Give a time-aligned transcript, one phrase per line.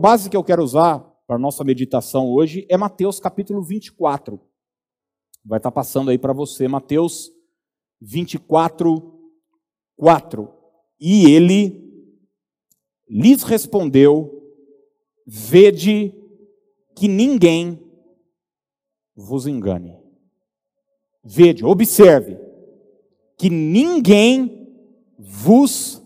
[0.00, 4.40] base que eu quero usar para a nossa meditação hoje é Mateus capítulo 24.
[5.44, 7.30] Vai estar passando aí para você, Mateus
[8.00, 9.20] 24,
[9.96, 10.52] 4.
[10.98, 12.10] E ele
[13.08, 14.42] lhes respondeu:
[15.26, 16.14] Vede
[16.96, 17.78] que ninguém
[19.14, 19.98] vos engane.
[21.22, 22.38] Vede, observe,
[23.36, 24.66] que ninguém
[25.18, 26.02] vos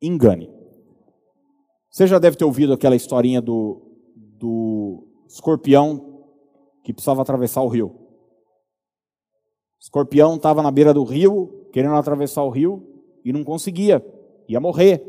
[0.00, 0.53] engane.
[1.94, 3.80] Você já deve ter ouvido aquela historinha do,
[4.16, 6.24] do escorpião
[6.82, 7.86] que precisava atravessar o rio.
[7.86, 12.84] O escorpião estava na beira do rio, querendo atravessar o rio,
[13.24, 14.04] e não conseguia,
[14.48, 15.08] ia morrer.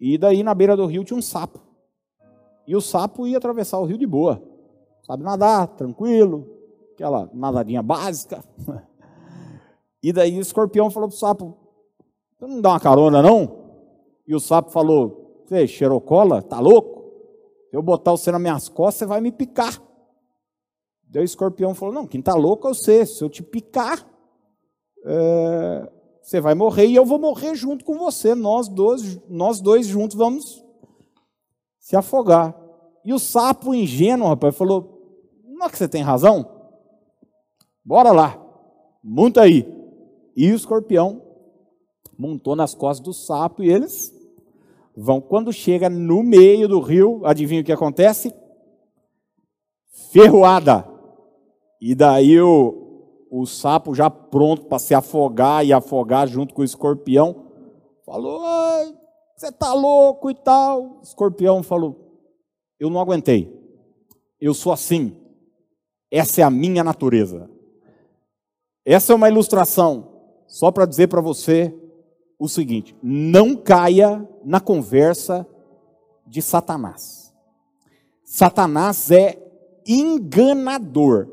[0.00, 1.60] E daí na beira do rio tinha um sapo.
[2.66, 4.42] E o sapo ia atravessar o rio de boa.
[5.06, 6.44] Sabe nadar, tranquilo,
[6.94, 8.44] aquela nadadinha básica.
[10.02, 11.54] E daí o escorpião falou para o sapo:
[12.34, 13.60] Você não dá uma carona, não?
[14.26, 15.19] E o sapo falou:
[15.50, 16.40] você cheirou cola?
[16.40, 17.10] Tá louco?
[17.68, 19.82] Se eu botar você nas minhas costas, você vai me picar.
[21.08, 23.04] Daí o escorpião falou: Não, quem tá louco é você.
[23.04, 24.06] Se eu te picar,
[25.04, 25.90] é,
[26.22, 28.32] você vai morrer e eu vou morrer junto com você.
[28.34, 30.64] Nós dois, nós dois juntos vamos
[31.80, 32.56] se afogar.
[33.04, 36.48] E o sapo ingênuo, rapaz, falou: Não é que você tem razão?
[37.84, 38.40] Bora lá,
[39.02, 39.66] monta aí.
[40.36, 41.20] E o escorpião
[42.16, 44.19] montou nas costas do sapo e eles
[45.00, 45.20] vão.
[45.20, 48.32] Quando chega no meio do rio, adivinha o que acontece?
[50.12, 50.86] Ferroada.
[51.80, 56.64] E daí o, o sapo já pronto para se afogar e afogar junto com o
[56.64, 57.46] escorpião.
[58.04, 58.42] Falou,
[59.36, 60.98] você tá louco e tal.
[60.98, 61.96] O escorpião falou,
[62.78, 63.58] eu não aguentei.
[64.38, 65.16] Eu sou assim.
[66.10, 67.48] Essa é a minha natureza.
[68.84, 70.08] Essa é uma ilustração
[70.46, 71.72] só para dizer para você
[72.40, 75.46] o seguinte: não caia na conversa
[76.26, 77.32] de Satanás.
[78.24, 79.38] Satanás é
[79.86, 81.28] enganador.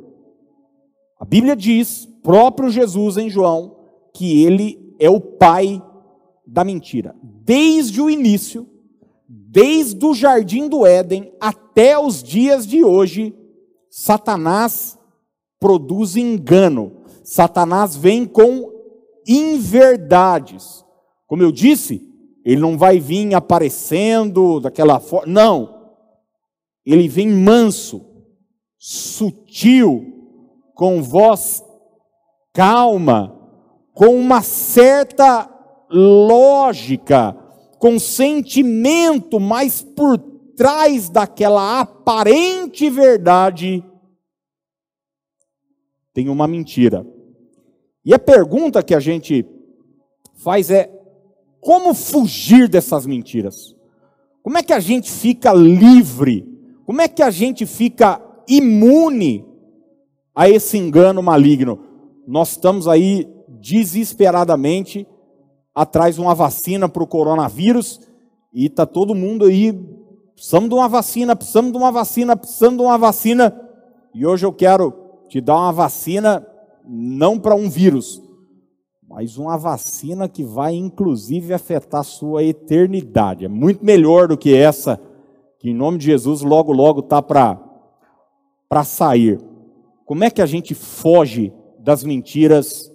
[1.20, 3.78] A Bíblia diz, próprio Jesus em João,
[4.14, 5.82] que ele é o pai
[6.46, 7.16] da mentira.
[7.24, 8.68] Desde o início,
[9.28, 13.36] desde o jardim do Éden até os dias de hoje,
[13.90, 14.98] Satanás
[15.60, 17.04] produz engano.
[17.24, 18.72] Satanás vem com
[19.28, 20.86] inverdades.
[21.28, 22.02] Como eu disse,
[22.44, 25.32] ele não vai vir aparecendo daquela forma.
[25.32, 25.92] Não.
[26.86, 28.04] Ele vem manso,
[28.78, 30.06] sutil,
[30.74, 31.64] com voz
[32.54, 33.38] calma,
[33.94, 35.48] com uma certa
[35.92, 37.34] lógica,
[37.78, 40.18] com sentimento, mas por
[40.56, 43.84] trás daquela aparente verdade
[46.18, 47.06] tem uma mentira.
[48.04, 49.46] E a pergunta que a gente
[50.44, 50.97] faz é:
[51.68, 53.76] como fugir dessas mentiras?
[54.42, 56.48] Como é que a gente fica livre?
[56.86, 59.46] Como é que a gente fica imune
[60.34, 61.78] a esse engano maligno?
[62.26, 65.06] Nós estamos aí desesperadamente
[65.76, 68.00] atrás de uma vacina para o coronavírus
[68.54, 69.74] e está todo mundo aí,
[70.36, 73.62] precisamos de uma vacina, precisamos de uma vacina, precisamos de uma vacina.
[74.16, 74.94] E hoje eu quero
[75.28, 76.48] te dar uma vacina
[76.88, 78.22] não para um vírus,
[79.08, 83.46] mas uma vacina que vai inclusive afetar sua eternidade.
[83.46, 85.00] É muito melhor do que essa,
[85.58, 89.40] que em nome de Jesus logo, logo está para sair.
[90.06, 92.92] Como é que a gente foge das mentiras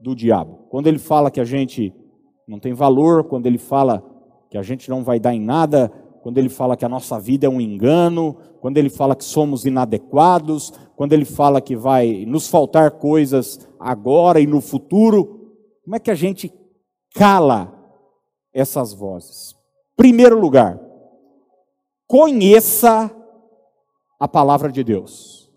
[0.00, 0.66] do diabo?
[0.70, 1.94] Quando ele fala que a gente
[2.48, 4.02] não tem valor, quando ele fala
[4.50, 7.46] que a gente não vai dar em nada, quando ele fala que a nossa vida
[7.46, 12.48] é um engano, quando ele fala que somos inadequados, quando ele fala que vai nos
[12.48, 16.52] faltar coisas agora e no futuro, como é que a gente
[17.14, 17.72] cala
[18.52, 19.54] essas vozes?
[19.96, 20.80] Primeiro lugar,
[22.06, 23.10] conheça
[24.18, 25.50] a palavra de Deus.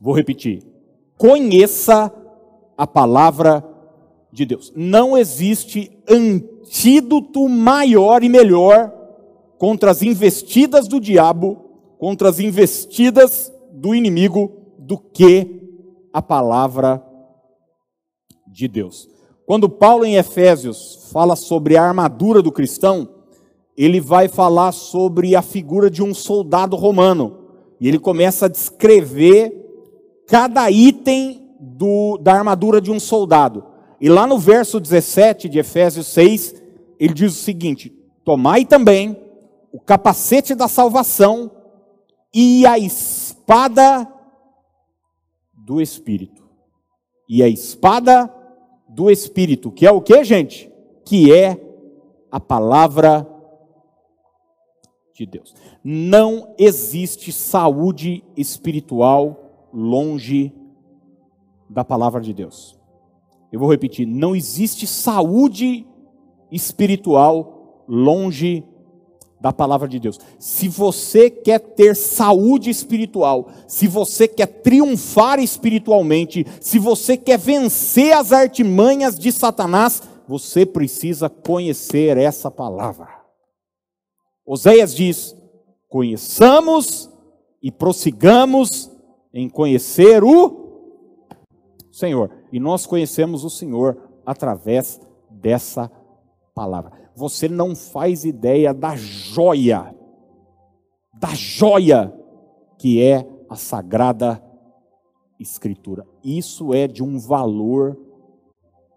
[0.00, 0.62] Vou repetir.
[1.16, 2.12] Conheça
[2.76, 3.64] a palavra
[4.32, 4.72] de Deus.
[4.76, 8.92] Não existe antídoto maior e melhor
[9.58, 11.56] contra as investidas do diabo,
[11.98, 15.62] contra as investidas do inimigo do que
[16.12, 17.02] a palavra
[18.46, 19.08] de Deus.
[19.46, 23.08] Quando Paulo em Efésios fala sobre a armadura do cristão,
[23.76, 27.38] ele vai falar sobre a figura de um soldado romano.
[27.80, 29.54] E ele começa a descrever
[30.26, 33.64] cada item do, da armadura de um soldado.
[34.00, 36.54] E lá no verso 17 de Efésios 6,
[36.98, 37.92] ele diz o seguinte:
[38.24, 39.16] Tomai também
[39.72, 41.50] o capacete da salvação
[42.34, 44.06] e a espada
[45.52, 46.48] do Espírito.
[47.28, 48.32] E a espada
[48.88, 50.70] do Espírito, que é o que, gente?
[51.04, 51.60] Que é
[52.30, 53.26] a palavra
[55.14, 55.54] de Deus.
[55.82, 60.52] Não existe saúde espiritual longe
[61.68, 62.78] da palavra de Deus.
[63.52, 65.86] Eu vou repetir: não existe saúde
[66.50, 68.77] espiritual longe da
[69.52, 70.18] palavra de Deus.
[70.38, 78.12] Se você quer ter saúde espiritual, se você quer triunfar espiritualmente, se você quer vencer
[78.12, 83.08] as artimanhas de Satanás, você precisa conhecer essa palavra.
[84.44, 85.36] Oséias diz:
[85.88, 87.08] conheçamos
[87.62, 88.90] e prossigamos
[89.32, 90.68] em conhecer o
[91.92, 92.30] Senhor.
[92.52, 95.00] E nós conhecemos o Senhor através
[95.30, 95.90] dessa
[96.54, 96.97] palavra.
[97.18, 99.92] Você não faz ideia da joia,
[101.12, 102.14] da joia
[102.78, 104.40] que é a Sagrada
[105.36, 106.06] Escritura.
[106.22, 107.98] Isso é de um valor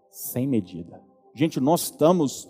[0.08, 1.02] sem medida.
[1.34, 2.48] Gente, nós estamos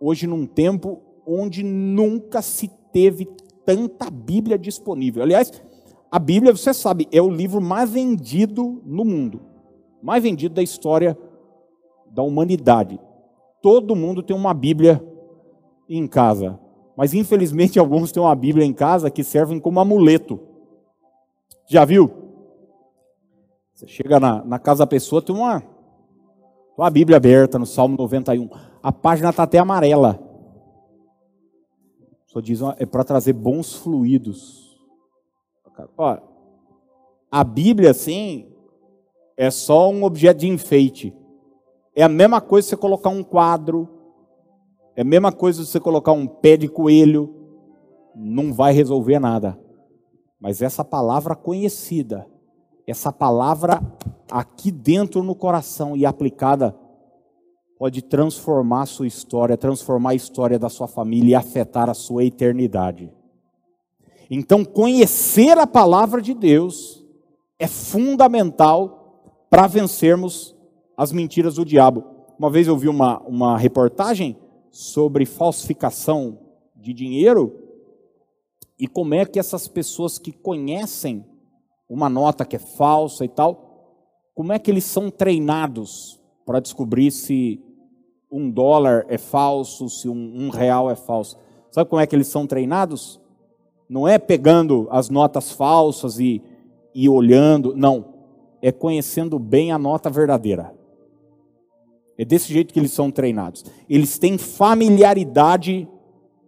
[0.00, 3.26] hoje num tempo onde nunca se teve
[3.64, 5.22] tanta Bíblia disponível.
[5.22, 5.52] Aliás,
[6.10, 9.40] a Bíblia, você sabe, é o livro mais vendido no mundo,
[10.02, 11.16] mais vendido da história
[12.10, 12.98] da humanidade.
[13.62, 15.11] Todo mundo tem uma Bíblia
[15.98, 16.58] em casa.
[16.96, 20.40] Mas infelizmente alguns têm uma Bíblia em casa que servem como amuleto.
[21.68, 22.10] Já viu?
[23.74, 25.62] Você chega na, na casa da pessoa, tem uma,
[26.76, 28.48] uma Bíblia aberta no Salmo 91.
[28.82, 30.20] A página está até amarela.
[32.26, 34.78] Só diz, é para trazer bons fluidos.
[35.96, 36.18] Ó,
[37.30, 38.52] a Bíblia, assim,
[39.36, 41.14] é só um objeto de enfeite.
[41.94, 43.88] É a mesma coisa você colocar um quadro,
[44.94, 47.34] é a mesma coisa você colocar um pé de coelho,
[48.14, 49.58] não vai resolver nada.
[50.38, 52.26] Mas essa palavra conhecida,
[52.86, 53.80] essa palavra
[54.30, 56.76] aqui dentro no coração e aplicada,
[57.78, 62.24] pode transformar a sua história, transformar a história da sua família e afetar a sua
[62.24, 63.10] eternidade.
[64.30, 67.04] Então, conhecer a palavra de Deus
[67.58, 70.56] é fundamental para vencermos
[70.96, 72.04] as mentiras do diabo.
[72.38, 74.36] Uma vez eu vi uma, uma reportagem
[74.72, 76.38] sobre falsificação
[76.74, 77.62] de dinheiro
[78.82, 81.24] e como é que essas pessoas que conhecem
[81.88, 84.02] uma nota que é falsa e tal,
[84.34, 87.62] como é que eles são treinados para descobrir se
[88.28, 91.38] um dólar é falso, se um, um real é falso?
[91.70, 93.20] Sabe como é que eles são treinados?
[93.88, 96.42] Não é pegando as notas falsas e,
[96.92, 98.06] e olhando, não.
[98.60, 100.74] É conhecendo bem a nota verdadeira.
[102.18, 103.64] É desse jeito que eles são treinados.
[103.88, 105.88] Eles têm familiaridade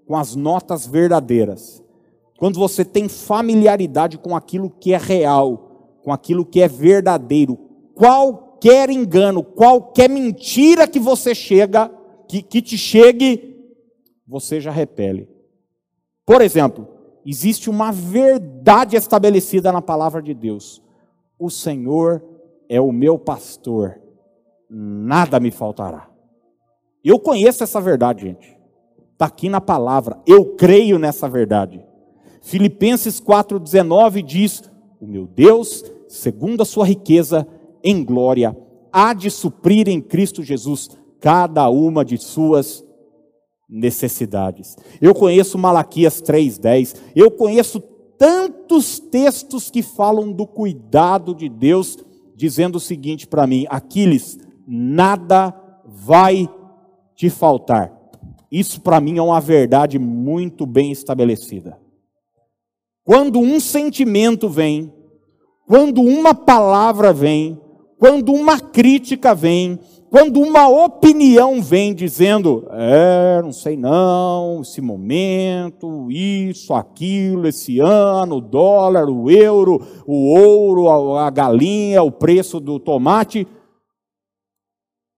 [0.06, 1.82] com as notas verdadeiras.
[2.38, 7.56] Quando você tem familiaridade com aquilo que é real, com aquilo que é verdadeiro,
[7.94, 11.90] qualquer engano, qualquer mentira que você chega,
[12.28, 13.56] que, que te chegue,
[14.26, 15.28] você já repele.
[16.26, 16.88] Por exemplo,
[17.24, 20.82] existe uma verdade estabelecida na palavra de Deus:
[21.38, 22.22] o Senhor
[22.68, 24.03] é o meu pastor
[24.74, 26.08] nada me faltará.
[27.04, 28.56] Eu conheço essa verdade, gente.
[29.12, 30.18] Está aqui na palavra.
[30.26, 31.84] Eu creio nessa verdade.
[32.42, 34.62] Filipenses 4,19 diz:
[35.00, 37.46] O meu Deus, segundo a sua riqueza
[37.82, 38.56] em glória,
[38.92, 42.84] há de suprir em Cristo Jesus cada uma de suas
[43.68, 44.76] necessidades.
[45.00, 46.96] Eu conheço Malaquias 3,10.
[47.14, 47.80] Eu conheço
[48.18, 51.98] tantos textos que falam do cuidado de Deus,
[52.34, 55.54] dizendo o seguinte para mim: Aquiles, nada
[55.84, 56.48] vai
[57.14, 57.92] te faltar.
[58.50, 61.78] Isso para mim é uma verdade muito bem estabelecida.
[63.04, 64.92] Quando um sentimento vem,
[65.66, 67.60] quando uma palavra vem,
[67.98, 69.78] quando uma crítica vem,
[70.10, 78.36] quando uma opinião vem dizendo, é, não sei não, esse momento, isso, aquilo, esse ano,
[78.36, 83.44] o dólar, o euro, o ouro, a galinha, o preço do tomate,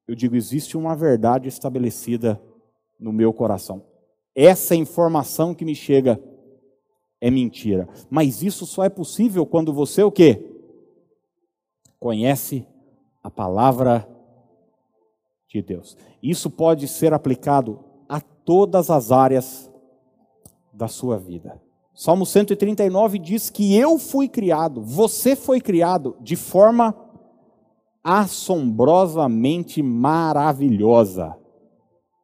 [0.07, 2.41] eu digo, existe uma verdade estabelecida
[2.99, 3.83] no meu coração.
[4.35, 6.21] Essa informação que me chega
[7.21, 7.89] é mentira.
[8.09, 10.45] Mas isso só é possível quando você o quê?
[11.99, 12.67] Conhece
[13.23, 14.09] a palavra
[15.49, 15.97] de Deus.
[16.23, 19.71] Isso pode ser aplicado a todas as áreas
[20.73, 21.61] da sua vida.
[21.95, 26.95] Salmo 139 diz que eu fui criado, você foi criado de forma
[28.09, 31.37] assombrosamente maravilhosa.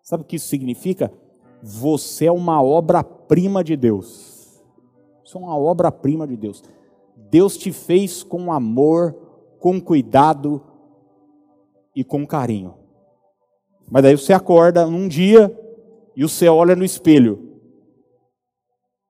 [0.01, 1.13] Sabe o que isso significa?
[1.61, 4.63] Você é uma obra-prima de Deus.
[5.25, 6.63] Você é uma obra-prima de Deus.
[7.17, 9.13] Deus te fez com amor,
[9.59, 10.63] com cuidado
[11.97, 12.75] e com carinho.
[13.91, 15.53] Mas daí você acorda num dia
[16.15, 17.59] e você olha no espelho,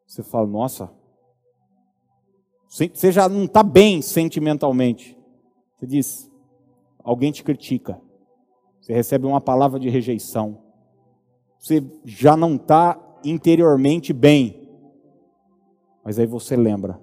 [0.07, 0.91] você fala: Nossa,
[2.67, 5.19] você já não está bem sentimentalmente.
[5.77, 6.32] Você diz:
[7.05, 8.01] Alguém te critica,
[8.81, 10.59] você recebe uma palavra de rejeição,
[11.59, 14.69] você já não está interiormente bem,
[16.05, 17.01] mas aí você lembra: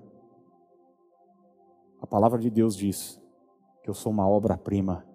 [2.01, 3.19] a palavra de Deus diz
[3.83, 5.05] que eu sou uma obra-prima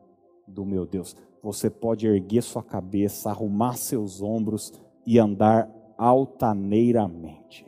[0.47, 1.17] do meu Deus.
[1.43, 4.73] Você pode erguer sua cabeça, arrumar seus ombros
[5.07, 7.67] e andar altaneiramente.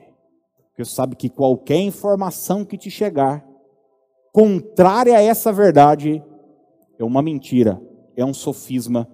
[0.68, 3.46] Porque você sabe que qualquer informação que te chegar,
[4.32, 6.23] contrária a essa verdade,
[6.98, 7.80] é uma mentira,
[8.16, 9.08] é um sofisma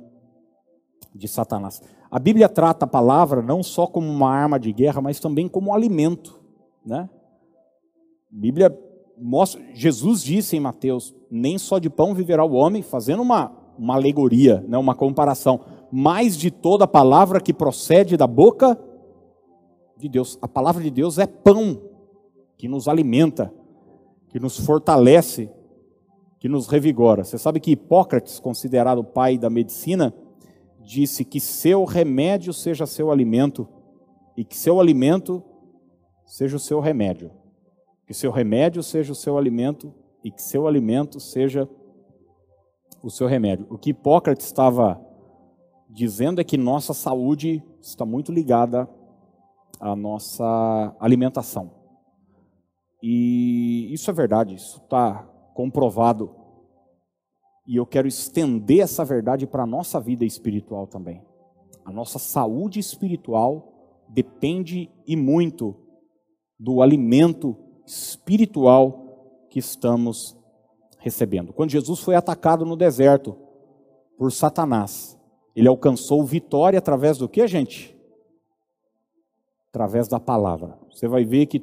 [1.15, 1.83] de Satanás.
[2.11, 5.71] A Bíblia trata a palavra não só como uma arma de guerra, mas também como
[5.71, 6.41] um alimento.
[6.85, 7.09] Né?
[8.31, 8.79] A Bíblia
[9.19, 13.95] mostra, Jesus disse em Mateus: nem só de pão viverá o homem, fazendo uma, uma
[13.95, 15.61] alegoria, né, uma comparação,
[15.91, 18.79] mas de toda palavra que procede da boca
[19.97, 20.39] de Deus.
[20.43, 21.81] A palavra de Deus é pão
[22.59, 23.53] que nos alimenta,
[24.29, 25.51] que nos fortalece,
[26.43, 27.23] que nos revigora.
[27.23, 30.13] Você sabe que Hipócrates, considerado o pai da medicina,
[30.81, 33.69] disse que seu remédio seja seu alimento
[34.37, 35.41] e que seu alimento
[36.27, 37.31] seja o seu remédio.
[38.09, 39.95] Que seu remédio seja o seu alimento
[40.25, 41.69] e que seu alimento seja
[43.01, 43.65] o seu remédio.
[43.71, 45.01] O que Hipócrates estava
[45.89, 48.91] dizendo é que nossa saúde está muito ligada
[49.79, 51.71] à nossa alimentação.
[53.01, 56.35] E isso é verdade, isso está comprovado.
[57.67, 61.23] E eu quero estender essa verdade para a nossa vida espiritual também.
[61.85, 65.77] A nossa saúde espiritual depende e muito
[66.59, 67.57] do alimento
[67.87, 70.37] espiritual que estamos
[70.99, 71.53] recebendo.
[71.53, 73.37] Quando Jesus foi atacado no deserto
[74.17, 75.19] por Satanás,
[75.55, 77.97] ele alcançou vitória através do que, gente?
[79.69, 80.79] Através da palavra.
[80.91, 81.61] Você vai ver que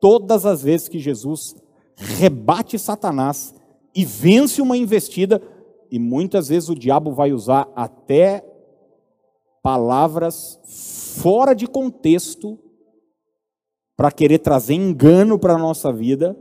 [0.00, 1.54] todas as vezes que Jesus
[1.98, 3.54] rebate Satanás
[3.94, 5.42] e vence uma investida,
[5.90, 8.44] e muitas vezes o diabo vai usar até
[9.62, 10.60] palavras
[11.20, 12.58] fora de contexto
[13.96, 16.38] para querer trazer engano para a nossa vida,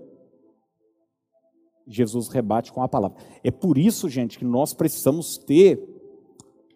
[1.88, 3.18] Jesus rebate com a palavra.
[3.44, 5.82] É por isso, gente, que nós precisamos ter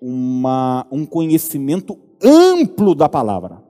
[0.01, 3.63] uma, um conhecimento amplo da palavra.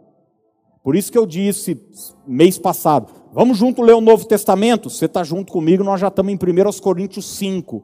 [0.83, 1.79] Por isso que eu disse
[2.25, 4.89] mês passado, vamos junto ler o Novo Testamento?
[4.89, 7.83] Você está junto comigo, nós já estamos em 1 Coríntios 5.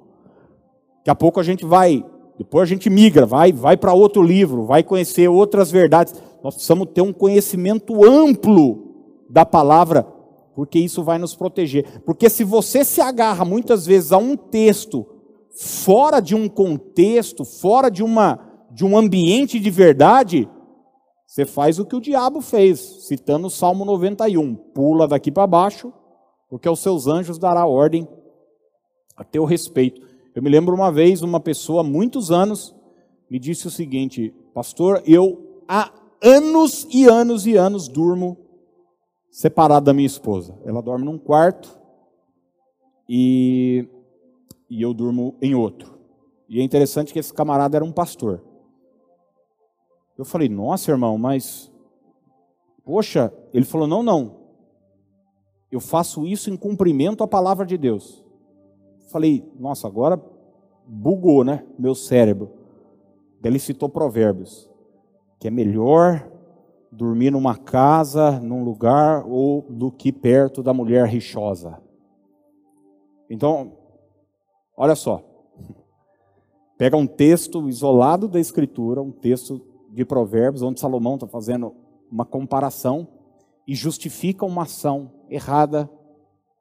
[0.98, 2.06] Daqui a pouco a gente vai,
[2.38, 6.13] depois a gente migra, vai, vai para outro livro, vai conhecer outras verdades.
[6.44, 8.88] Nós precisamos ter um conhecimento amplo
[9.30, 10.04] da palavra,
[10.56, 12.01] porque isso vai nos proteger.
[12.06, 15.06] Porque se você se agarra muitas vezes a um texto
[15.58, 18.39] fora de um contexto, fora de uma
[18.70, 20.48] de um ambiente de verdade,
[21.27, 25.91] você faz o que o diabo fez, citando o Salmo 91, pula daqui para baixo,
[26.50, 28.07] porque aos seus anjos dará ordem
[29.15, 30.01] a teu respeito.
[30.34, 32.74] Eu me lembro uma vez, uma pessoa, muitos anos,
[33.29, 35.91] me disse o seguinte: Pastor, eu há
[36.24, 38.38] anos e anos e anos durmo
[39.29, 40.57] separado da minha esposa.
[40.63, 41.77] Ela dorme num quarto
[43.10, 43.86] e,
[44.69, 46.00] e eu durmo em outro.
[46.48, 48.47] E é interessante que esse camarada era um pastor.
[50.17, 51.71] Eu falei, nossa, irmão, mas.
[52.83, 54.38] Poxa, ele falou, não, não.
[55.71, 58.24] Eu faço isso em cumprimento à palavra de Deus.
[59.12, 60.21] Falei, nossa, agora
[60.86, 61.65] bugou, né?
[61.77, 62.51] Meu cérebro.
[63.43, 64.69] Ele citou Provérbios,
[65.39, 66.29] que é melhor
[66.91, 71.81] dormir numa casa, num lugar, ou do que perto da mulher rixosa.
[73.29, 73.74] Então,
[74.75, 75.24] olha só.
[76.77, 79.59] Pega um texto isolado da Escritura, um texto
[79.98, 81.74] de Provérbios, onde Salomão está fazendo
[82.12, 83.08] uma comparação
[83.68, 85.89] e justifica uma ação errada,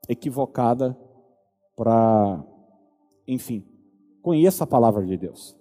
[0.08, 0.98] equivocada,
[1.76, 2.42] para,
[3.28, 3.62] enfim,
[4.22, 5.54] conheça a palavra de Deus.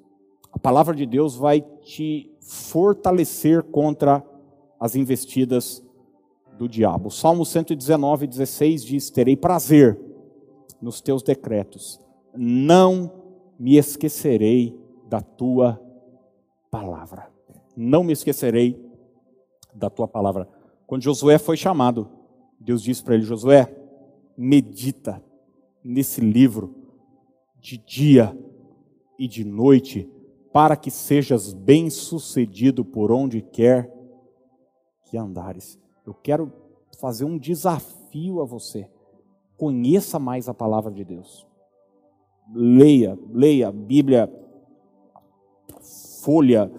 [0.53, 4.23] A palavra de Deus vai te fortalecer contra
[4.79, 5.83] as investidas
[6.57, 7.11] do diabo.
[7.11, 9.99] Salmo 119, 16 diz: Terei prazer
[10.81, 11.99] nos teus decretos,
[12.33, 13.11] não
[13.59, 14.79] me esquecerei
[15.09, 15.77] da tua
[16.71, 17.34] palavra.
[17.75, 18.79] Não me esquecerei
[19.73, 20.47] da tua palavra.
[20.87, 22.09] Quando Josué foi chamado,
[22.59, 23.73] Deus disse para ele: Josué,
[24.37, 25.23] medita
[25.83, 26.75] nesse livro
[27.59, 28.37] de dia
[29.17, 30.09] e de noite,
[30.53, 33.91] para que sejas bem-sucedido por onde quer
[35.05, 35.79] que andares.
[36.05, 36.51] Eu quero
[36.99, 38.89] fazer um desafio a você.
[39.57, 41.45] Conheça mais a palavra de Deus.
[42.53, 44.31] Leia, leia a Bíblia,
[46.23, 46.71] folha,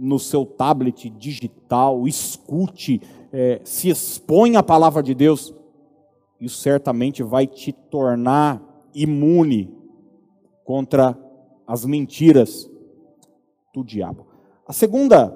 [0.00, 5.54] no seu tablet digital, escute, é, se expõe à palavra de Deus,
[6.40, 8.62] isso certamente vai te tornar
[8.94, 9.76] imune
[10.64, 11.18] contra
[11.66, 12.68] as mentiras
[13.74, 14.26] do diabo.
[14.66, 15.28] A segunda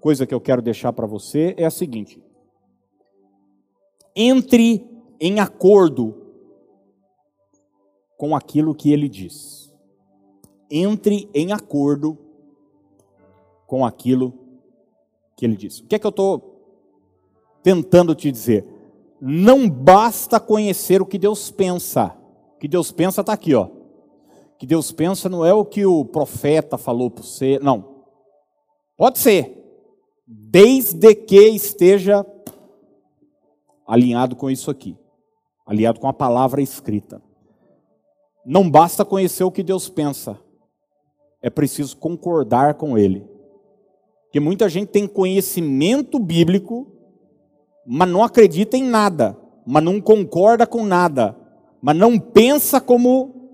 [0.00, 2.22] coisa que eu quero deixar para você é a seguinte:
[4.14, 4.86] entre
[5.18, 6.22] em acordo
[8.16, 9.74] com aquilo que ele diz.
[10.70, 12.23] Entre em acordo
[13.66, 14.32] com aquilo
[15.36, 15.80] que ele diz.
[15.80, 16.54] O que é que eu estou
[17.62, 18.66] tentando te dizer?
[19.20, 22.16] Não basta conhecer o que Deus pensa.
[22.56, 23.64] O que Deus pensa está aqui, ó.
[23.64, 28.04] O que Deus pensa não é o que o profeta falou para você, não.
[28.96, 29.60] Pode ser,
[30.26, 32.24] desde que esteja
[33.86, 34.96] alinhado com isso aqui,
[35.66, 37.20] alinhado com a palavra escrita.
[38.46, 40.38] Não basta conhecer o que Deus pensa,
[41.42, 43.33] é preciso concordar com Ele.
[44.34, 46.88] Porque muita gente tem conhecimento bíblico,
[47.86, 51.36] mas não acredita em nada, mas não concorda com nada,
[51.80, 53.48] mas não pensa como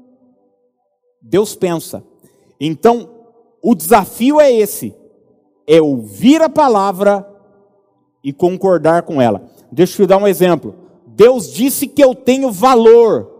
[1.21, 2.03] Deus pensa.
[2.59, 3.11] Então,
[3.63, 4.97] o desafio é esse:
[5.67, 7.31] é ouvir a palavra
[8.25, 9.51] e concordar com ela.
[9.71, 10.75] Deixa eu dar um exemplo.
[11.09, 13.31] Deus disse que eu tenho valor.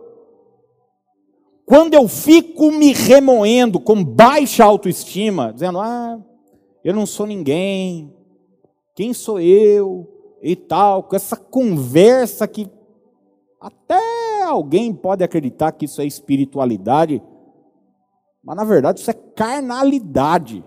[1.65, 6.21] Quando eu fico me remoendo com baixa autoestima, dizendo, ah,
[6.85, 8.13] eu não sou ninguém,
[8.95, 10.09] quem sou eu
[10.43, 12.69] e tal, com essa conversa que
[13.61, 17.23] até alguém pode acreditar que isso é espiritualidade,
[18.43, 20.65] mas na verdade isso é carnalidade.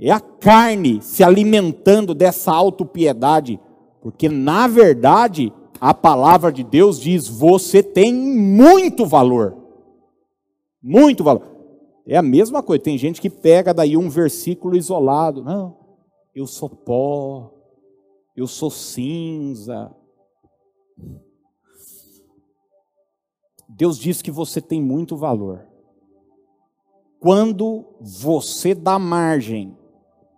[0.00, 3.60] É a carne se alimentando dessa autopiedade,
[4.00, 9.56] porque na verdade a palavra de Deus diz: você tem muito valor.
[10.82, 11.57] Muito valor.
[12.10, 15.44] É a mesma coisa, tem gente que pega daí um versículo isolado.
[15.44, 15.76] Não,
[16.34, 17.52] eu sou pó,
[18.34, 19.94] eu sou cinza.
[23.68, 25.66] Deus diz que você tem muito valor.
[27.20, 29.76] Quando você dá margem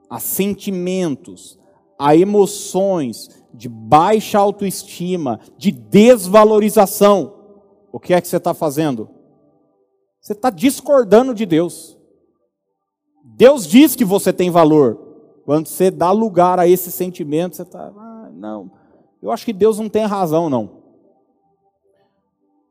[0.09, 1.57] a sentimentos,
[1.97, 7.33] a emoções de baixa autoestima, de desvalorização,
[7.93, 9.20] o que é que você está fazendo?
[10.21, 11.97] Você está discordando de Deus.
[13.25, 14.99] Deus diz que você tem valor.
[15.45, 18.71] Quando você dá lugar a esse sentimento, você está, ah, não,
[19.23, 20.81] eu acho que Deus não tem razão, não.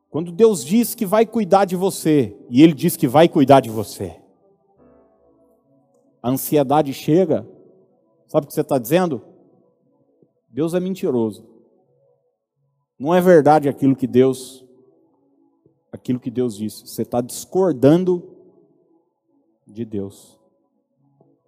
[0.09, 3.69] Quando Deus diz que vai cuidar de você, e Ele diz que vai cuidar de
[3.69, 4.19] você,
[6.21, 7.47] a ansiedade chega,
[8.27, 9.21] sabe o que você está dizendo?
[10.49, 11.47] Deus é mentiroso.
[12.97, 14.65] Não é verdade aquilo que Deus
[15.91, 16.87] aquilo que Deus disse.
[16.87, 18.23] Você está discordando
[19.65, 20.39] de Deus.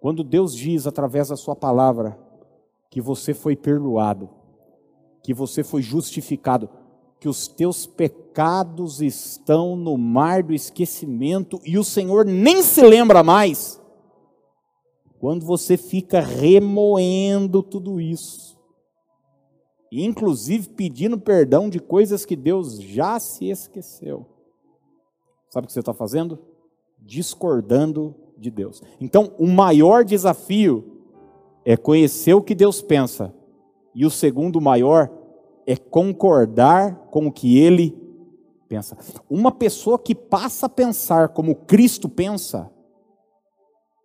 [0.00, 2.18] Quando Deus diz através da sua palavra
[2.90, 4.28] que você foi perdoado,
[5.22, 6.68] que você foi justificado,
[7.20, 13.22] que os teus pecados estão no mar do esquecimento e o Senhor nem se lembra
[13.22, 13.80] mais.
[15.20, 18.58] Quando você fica remoendo tudo isso,
[19.92, 24.31] inclusive pedindo perdão de coisas que Deus já se esqueceu.
[25.52, 26.38] Sabe o que você está fazendo?
[26.98, 28.82] Discordando de Deus.
[28.98, 31.02] Então, o maior desafio
[31.62, 33.34] é conhecer o que Deus pensa,
[33.94, 35.10] e o segundo maior
[35.66, 37.94] é concordar com o que Ele
[38.66, 38.96] pensa.
[39.28, 42.70] Uma pessoa que passa a pensar como Cristo pensa,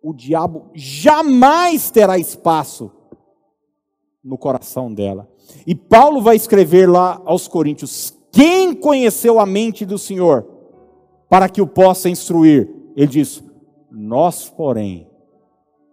[0.02, 2.92] o diabo jamais terá espaço
[4.22, 5.26] no coração dela.
[5.66, 10.57] E Paulo vai escrever lá aos Coríntios: quem conheceu a mente do Senhor
[11.28, 12.68] para que o possa instruir?
[12.96, 13.42] Ele diz:
[13.90, 15.06] nós, porém,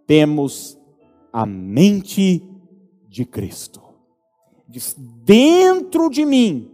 [0.08, 0.78] temos
[1.32, 2.44] a mente
[3.08, 3.82] de Cristo.
[4.68, 6.72] Diz: dentro de mim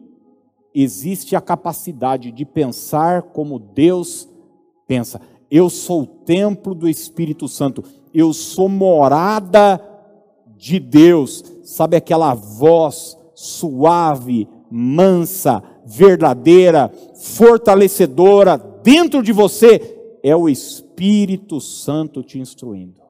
[0.73, 4.29] existe a capacidade de pensar como Deus
[4.87, 5.21] pensa.
[5.49, 7.83] Eu sou o templo do Espírito Santo.
[8.13, 9.81] Eu sou morada
[10.55, 21.59] de Deus, sabe aquela voz suave, mansa, verdadeira, fortalecedora dentro de você, é o Espírito
[21.59, 23.01] Santo te instruindo.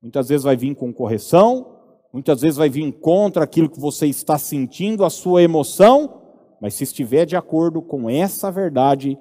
[0.00, 1.78] Muitas vezes vai vir com correção,
[2.12, 6.22] muitas vezes vai vir contra aquilo que você está sentindo, a sua emoção,
[6.60, 9.18] mas se estiver de acordo com essa verdade,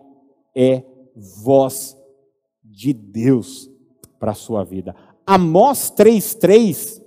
[0.56, 0.84] é
[1.15, 1.98] voz
[2.63, 3.70] de Deus
[4.20, 4.96] para a sua vida.
[5.26, 7.02] Amós 3,3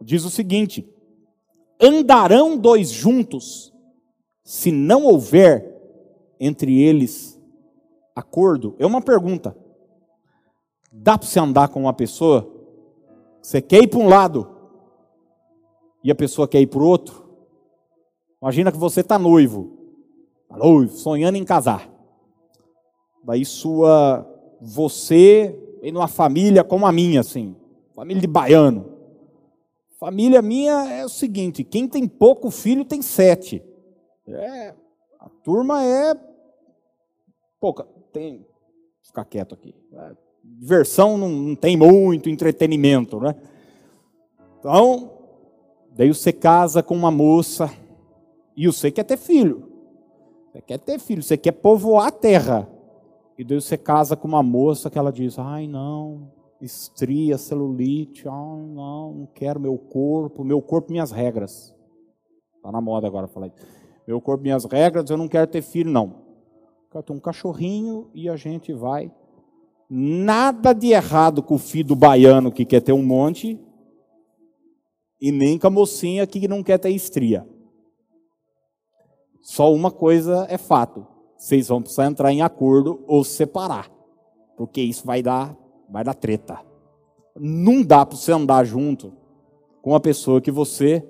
[0.00, 0.88] diz o seguinte:
[1.80, 3.69] andarão dois juntos,
[4.42, 5.76] se não houver
[6.38, 7.38] entre eles
[8.14, 8.74] acordo?
[8.78, 9.56] É uma pergunta.
[10.92, 12.50] Dá para você andar com uma pessoa
[13.40, 14.48] Você quer ir para um lado
[16.02, 17.28] e a pessoa quer ir para o outro.
[18.40, 19.78] Imagina que você está noivo,
[20.48, 21.90] tá noivo, sonhando em casar.
[23.22, 24.26] Daí sua,
[24.60, 27.54] você em uma família como a minha, assim,
[27.94, 28.86] família de baiano.
[29.98, 33.62] Família minha é o seguinte: quem tem pouco filho tem sete.
[34.34, 34.74] É,
[35.18, 36.14] a turma é
[37.60, 37.86] pouca.
[38.12, 38.46] Tem,
[39.02, 39.74] ficar quieto aqui.
[39.92, 43.34] É, diversão não, não tem muito entretenimento, né?
[44.58, 45.10] Então,
[45.92, 47.70] daí você casa com uma moça
[48.56, 49.70] e você quer ter filho.
[50.52, 52.68] Você quer ter filho, você quer povoar a terra.
[53.38, 58.66] E daí você casa com uma moça que ela diz: ai não, estria, celulite, ai
[58.66, 61.74] não, não quero meu corpo, meu corpo, minhas regras.
[62.56, 63.79] Está na moda agora falar isso.
[64.10, 66.16] Meu corpo, minhas regras, eu não quero ter filho, não.
[66.90, 69.08] Ter um cachorrinho e a gente vai.
[69.88, 73.56] Nada de errado com o filho do baiano que quer ter um monte,
[75.20, 77.46] e nem com a mocinha que não quer ter estria.
[79.40, 83.88] Só uma coisa é fato: vocês vão precisar entrar em acordo ou se separar,
[84.56, 85.56] porque isso vai dar,
[85.88, 86.58] vai dar treta.
[87.36, 89.12] Não dá para você andar junto
[89.80, 91.08] com uma pessoa que você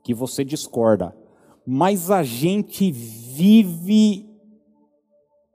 [0.00, 1.23] que você discorda.
[1.66, 4.28] Mas a gente vive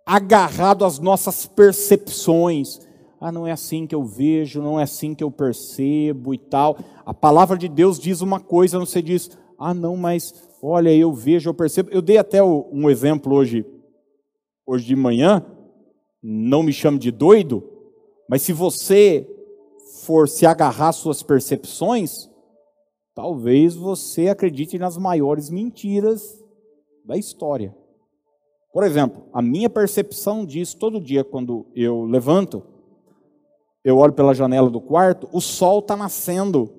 [0.06, 2.80] agarrado às nossas percepções.
[3.22, 6.80] Ah, não é assim que eu vejo, não é assim que eu percebo e tal.
[7.06, 11.50] A palavra de Deus diz uma coisa, você diz, ah, não, mas olha, eu vejo,
[11.50, 11.90] eu percebo.
[11.92, 13.66] Eu dei até um exemplo hoje,
[14.66, 15.46] hoje de manhã,
[16.24, 17.64] não me chame de doido,
[18.28, 19.28] mas se você
[20.04, 22.29] for se agarrar às suas percepções,
[23.20, 26.42] talvez você acredite nas maiores mentiras
[27.04, 27.76] da história.
[28.72, 32.64] Por exemplo, a minha percepção diz todo dia quando eu levanto,
[33.84, 36.74] eu olho pela janela do quarto, o sol está nascendo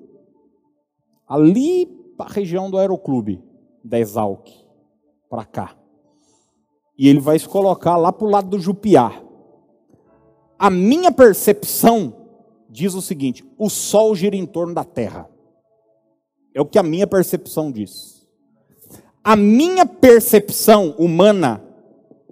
[1.27, 1.85] ali
[2.17, 3.39] para a região do aeroclube
[3.83, 4.49] da Exalc
[5.29, 5.77] para cá.
[6.97, 9.21] E ele vai se colocar lá para o lado do Jupiá.
[10.57, 12.15] A minha percepção
[12.67, 15.30] diz o seguinte: o Sol gira em torno da Terra.
[16.53, 18.27] É o que a minha percepção diz.
[19.23, 21.63] A minha percepção humana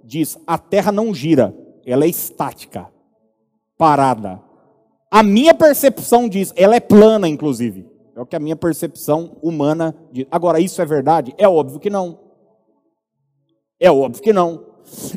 [0.04, 1.54] diz: a Terra não gira,
[1.86, 2.88] ela é estática,
[3.78, 4.40] parada.
[5.10, 7.88] A minha percepção diz: ela é plana, inclusive.
[8.14, 10.26] É o que a minha percepção humana diz.
[10.30, 11.34] Agora, isso é verdade?
[11.38, 12.18] É óbvio que não.
[13.78, 14.66] É óbvio que não.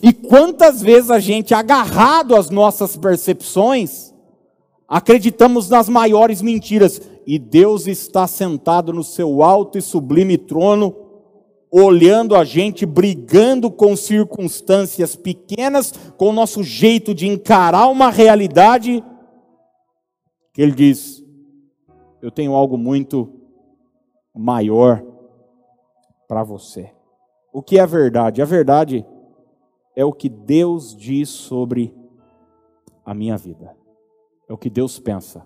[0.02, 4.13] E quantas vezes a gente, agarrado às nossas percepções,
[4.88, 7.02] acreditamos nas maiores mentiras.
[7.26, 10.96] E Deus está sentado no seu alto e sublime trono,
[11.72, 19.04] olhando a gente, brigando com circunstâncias pequenas, com o nosso jeito de encarar uma realidade,
[20.54, 21.24] que Ele diz:
[22.22, 23.42] eu tenho algo muito
[24.34, 25.04] maior
[26.28, 26.92] para você.
[27.52, 28.42] O que é a verdade?
[28.42, 29.06] A verdade
[29.96, 31.94] é o que Deus diz sobre
[33.06, 33.76] a minha vida.
[34.50, 35.46] É o que Deus pensa.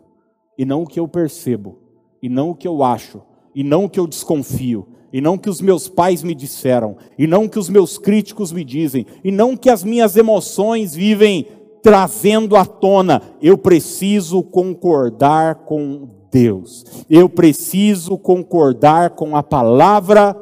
[0.57, 1.79] E não o que eu percebo.
[2.21, 3.21] E não o que eu acho.
[3.53, 4.87] E não o que eu desconfio.
[5.13, 6.97] E não o que os meus pais me disseram.
[7.17, 9.05] E não o que os meus críticos me dizem.
[9.23, 11.47] E não o que as minhas emoções vivem
[11.81, 13.21] trazendo à tona.
[13.41, 16.83] Eu preciso concordar com Deus.
[17.09, 20.35] Eu preciso concordar com a palavra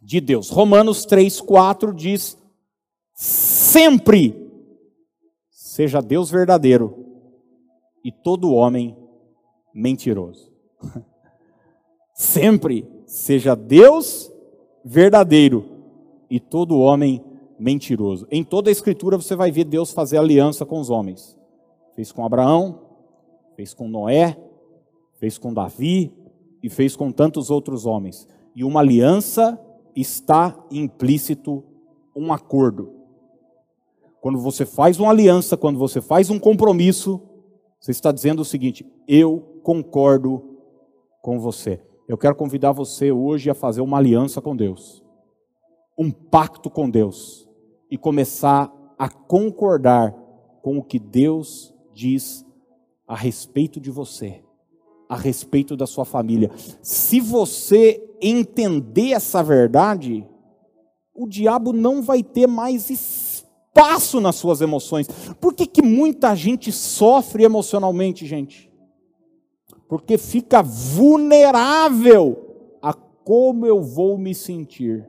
[0.00, 0.48] de Deus.
[0.48, 2.38] Romanos 3:4 diz:
[3.14, 4.34] sempre
[5.50, 7.01] seja Deus verdadeiro
[8.04, 8.96] e todo homem
[9.74, 10.50] mentiroso.
[12.14, 14.32] sempre seja Deus
[14.84, 15.64] verdadeiro
[16.30, 17.22] e todo homem
[17.58, 18.26] mentiroso.
[18.30, 21.36] Em toda a escritura você vai ver Deus fazer aliança com os homens.
[21.94, 22.80] Fez com Abraão,
[23.54, 24.36] fez com Noé,
[25.18, 26.12] fez com Davi
[26.62, 28.26] e fez com tantos outros homens.
[28.54, 29.60] E uma aliança
[29.94, 31.62] está implícito
[32.14, 32.92] um acordo.
[34.20, 37.20] Quando você faz uma aliança, quando você faz um compromisso,
[37.82, 40.56] você está dizendo o seguinte: eu concordo
[41.20, 41.82] com você.
[42.08, 45.04] Eu quero convidar você hoje a fazer uma aliança com Deus,
[45.98, 47.46] um pacto com Deus,
[47.90, 50.14] e começar a concordar
[50.62, 52.46] com o que Deus diz
[53.06, 54.42] a respeito de você
[55.12, 56.50] a respeito da sua família.
[56.80, 60.26] Se você entender essa verdade,
[61.14, 62.88] o diabo não vai ter mais
[63.72, 65.08] espaço nas suas emoções.
[65.40, 68.70] Por que, que muita gente sofre emocionalmente, gente?
[69.88, 75.08] Porque fica vulnerável a como eu vou me sentir.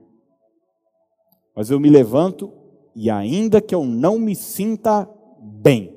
[1.55, 2.51] Mas eu me levanto
[2.95, 5.93] e ainda que eu não me sinta bem,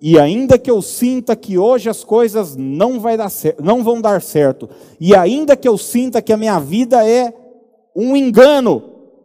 [0.00, 4.20] E ainda que eu sinta que hoje as coisas não, vai dar não vão dar
[4.20, 4.68] certo,
[5.00, 7.32] e ainda que eu sinta que a minha vida é
[7.94, 8.82] um engano,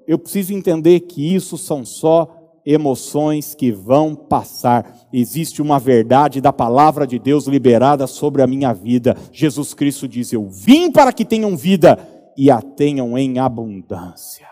[0.07, 5.07] eu preciso entender que isso são só emoções que vão passar.
[5.11, 9.15] Existe uma verdade da palavra de Deus liberada sobre a minha vida.
[9.31, 11.97] Jesus Cristo diz: Eu vim para que tenham vida
[12.37, 14.51] e a tenham em abundância.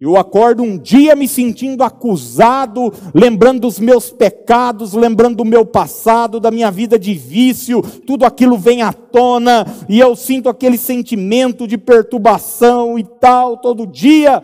[0.00, 6.38] Eu acordo um dia me sentindo acusado, lembrando dos meus pecados, lembrando do meu passado,
[6.38, 11.66] da minha vida de vício, tudo aquilo vem à tona e eu sinto aquele sentimento
[11.66, 14.40] de perturbação e tal todo dia,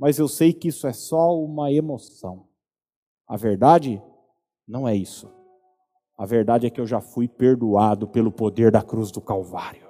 [0.00, 2.46] mas eu sei que isso é só uma emoção.
[3.28, 4.02] A verdade
[4.66, 5.30] não é isso.
[6.16, 9.86] A verdade é que eu já fui perdoado pelo poder da cruz do Calvário.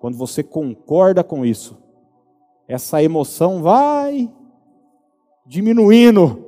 [0.00, 1.80] Quando você concorda com isso,
[2.66, 4.34] essa emoção vai
[5.46, 6.44] diminuindo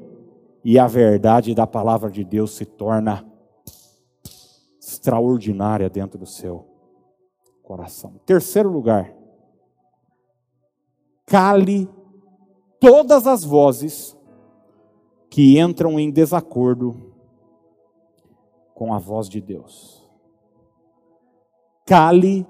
[0.65, 3.25] e a verdade da palavra de Deus se torna
[4.81, 6.67] extraordinária dentro do seu
[7.63, 8.21] coração.
[8.27, 9.15] Terceiro lugar,
[11.25, 11.89] cale
[12.81, 14.17] todas as vozes
[15.31, 17.13] que entram em desacordo
[18.75, 20.07] com a voz de Deus.
[21.85, 22.47] Cale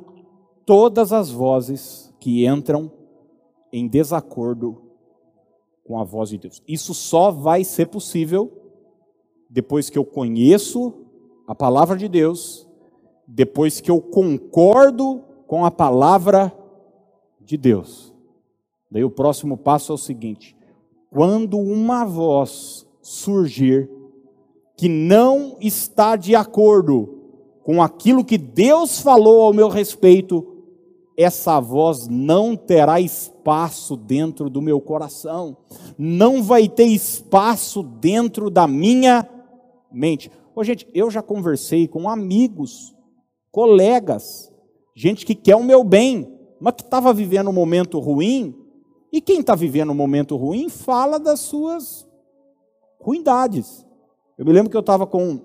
[0.66, 2.90] todas as vozes que entram
[3.72, 4.82] em desacordo
[5.84, 6.62] com a voz de Deus.
[6.68, 8.52] Isso só vai ser possível
[9.48, 10.92] depois que eu conheço
[11.46, 12.68] a palavra de Deus,
[13.26, 16.52] depois que eu concordo com a palavra
[17.40, 18.07] de Deus.
[18.90, 20.57] Daí o próximo passo é o seguinte:
[21.11, 23.90] quando uma voz surgir
[24.77, 27.16] que não está de acordo
[27.64, 30.59] com aquilo que Deus falou ao meu respeito,
[31.16, 35.57] essa voz não terá espaço dentro do meu coração,
[35.98, 39.29] não vai ter espaço dentro da minha
[39.92, 40.31] mente.
[40.55, 42.94] Ô, gente, eu já conversei com amigos,
[43.51, 44.53] colegas,
[44.94, 48.55] gente que quer o meu bem, mas que estava vivendo um momento ruim,
[49.12, 52.06] e quem está vivendo um momento ruim fala das suas
[53.00, 53.86] ruindades.
[54.36, 55.40] Eu me lembro que eu estava com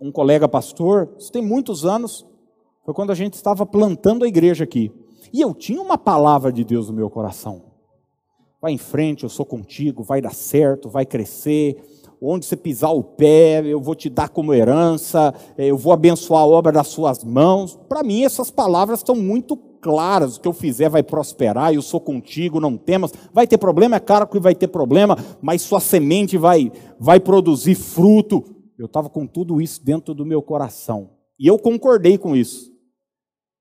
[0.00, 2.26] um colega pastor, isso tem muitos anos,
[2.84, 4.90] foi quando a gente estava plantando a igreja aqui.
[5.32, 7.62] E eu tinha uma palavra de Deus no meu coração.
[8.60, 11.76] Vai em frente, eu sou contigo, vai dar certo, vai crescer.
[12.22, 16.46] Onde você pisar o pé, eu vou te dar como herança, eu vou abençoar a
[16.46, 17.78] obra das suas mãos.
[17.88, 20.36] Para mim, essas palavras estão muito claras.
[20.36, 23.12] O que eu fizer vai prosperar, eu sou contigo, não temas.
[23.32, 27.74] Vai ter problema, é claro que vai ter problema, mas sua semente vai, vai produzir
[27.74, 28.44] fruto.
[28.78, 31.10] Eu estava com tudo isso dentro do meu coração.
[31.38, 32.70] E eu concordei com isso.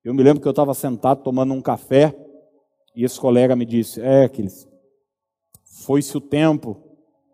[0.03, 2.15] Eu me lembro que eu estava sentado tomando um café
[2.95, 4.67] e esse colega me disse: É, Aquiles,
[5.85, 6.77] foi-se o tempo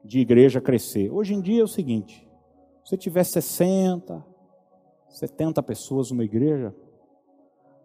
[0.03, 1.11] de igreja crescer.
[1.11, 2.27] Hoje em dia é o seguinte:
[2.83, 4.23] se tiver 60,
[5.09, 6.75] 70 pessoas numa igreja,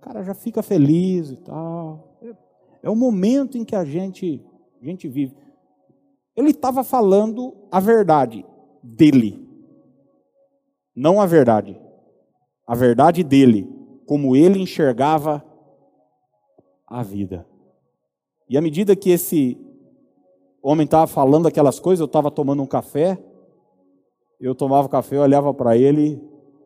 [0.01, 2.19] o cara já fica feliz e tal.
[2.83, 4.43] É o momento em que a gente,
[4.81, 5.37] a gente vive.
[6.35, 8.47] Ele estava falando a verdade
[8.83, 9.47] dele,
[10.97, 11.79] não a verdade.
[12.67, 13.69] A verdade dele
[14.07, 15.45] como ele enxergava
[16.87, 17.47] a vida.
[18.49, 19.59] E à medida que esse
[20.63, 23.23] homem estava falando aquelas coisas, eu estava tomando um café,
[24.41, 26.21] eu tomava café, eu olhava para ele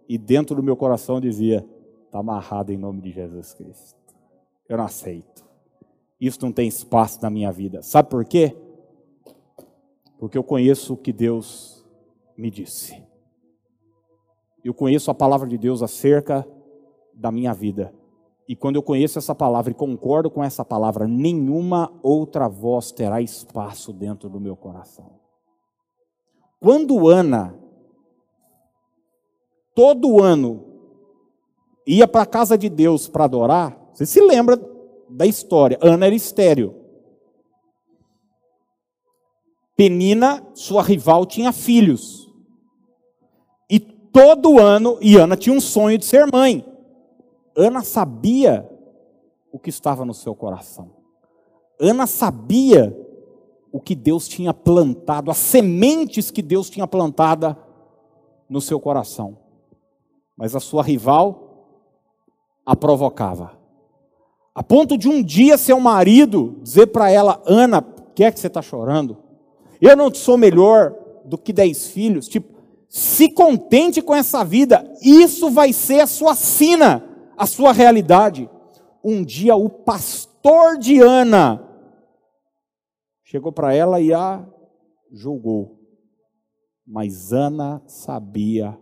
[0.09, 1.69] e dentro do meu coração dizia:
[2.15, 3.99] está amarrado em nome de Jesus Cristo.
[4.69, 5.45] Eu não aceito.
[6.21, 7.83] Isso não tem espaço na minha vida.
[7.83, 8.57] Sabe por quê?
[10.17, 11.85] Porque eu conheço o que Deus
[12.39, 13.03] me disse.
[14.63, 16.47] Eu conheço a palavra de Deus acerca
[17.13, 17.93] da minha vida.
[18.49, 23.21] E quando eu conheço essa palavra e concordo com essa palavra, nenhuma outra voz terá
[23.21, 25.19] espaço dentro do meu coração.
[26.61, 27.59] Quando Ana,
[29.75, 30.74] todo ano,
[31.87, 34.61] ia para a casa de Deus para adorar, você se lembra
[35.09, 35.79] da história?
[35.81, 36.75] Ana era estéreo.
[39.77, 42.31] Penina, sua rival, tinha filhos.
[43.69, 46.65] E todo ano, e Ana tinha um sonho de ser mãe.
[47.57, 48.69] Ana sabia
[49.53, 50.91] o que estava no seu coração.
[51.81, 52.97] Ana sabia
[53.73, 57.59] o que Deus tinha plantado, as sementes que Deus tinha plantada
[58.49, 59.39] no seu coração.
[60.37, 61.44] Mas a sua rival
[62.65, 63.59] a provocava.
[64.55, 68.39] A ponto de um dia seu marido dizer para ela: Ana, por que é que
[68.39, 69.17] você está chorando?
[69.81, 72.29] Eu não sou melhor do que dez filhos.
[72.29, 72.55] Tipo,
[72.89, 78.49] se contente com essa vida, isso vai ser a sua sina a sua realidade.
[79.03, 81.63] Um dia o pastor de Ana
[83.23, 84.47] chegou para ela e a
[85.13, 85.81] julgou.
[86.87, 88.79] mas Ana sabia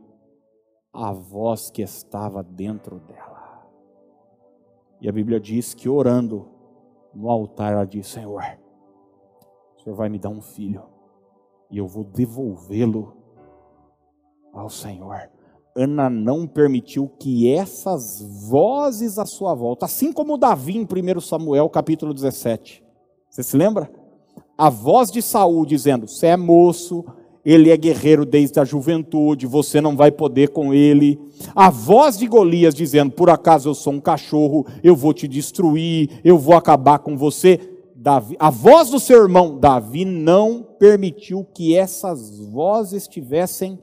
[0.92, 3.31] a voz que estava dentro dela.
[5.02, 6.48] E a Bíblia diz que orando
[7.12, 8.40] no altar, ela disse: Senhor,
[9.76, 10.84] o Senhor vai me dar um filho,
[11.68, 13.16] e eu vou devolvê-lo
[14.52, 15.28] ao Senhor.
[15.74, 21.68] Ana não permitiu que essas vozes à sua volta, assim como Davi em 1 Samuel
[21.68, 22.84] capítulo 17.
[23.28, 23.90] Você se lembra?
[24.56, 27.04] A voz de Saul dizendo: Você é moço,
[27.44, 31.18] ele é guerreiro desde a juventude, você não vai poder com ele.
[31.54, 36.20] A voz de Golias dizendo: Por acaso eu sou um cachorro, eu vou te destruir,
[36.24, 37.58] eu vou acabar com você.
[37.94, 43.78] Davi, a voz do seu irmão Davi não permitiu que essas vozes tivessem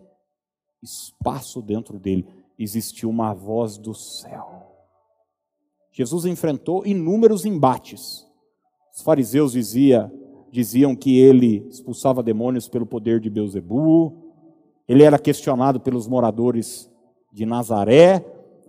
[0.81, 2.25] espaço dentro dele.
[2.57, 4.67] Existiu uma voz do céu.
[5.91, 8.25] Jesus enfrentou inúmeros embates.
[8.93, 10.11] Os fariseus dizia,
[10.51, 14.13] diziam que ele expulsava demônios pelo poder de Beuzebu.
[14.87, 16.89] Ele era questionado pelos moradores
[17.31, 18.25] de Nazaré.